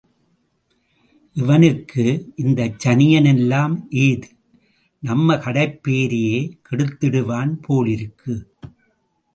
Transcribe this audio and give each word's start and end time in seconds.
இவனுக்கு 1.35 2.05
இந்தச் 2.35 2.79
சனியன் 2.79 3.29
எல்லாம் 3.33 3.75
ஏது?... 4.05 4.29
நம்ம 5.03 5.37
கடைப் 5.37 5.79
பேரையே 5.83 6.39
கெடுத்துடுவான் 6.67 7.53
போலிருக்கே! 7.61 8.37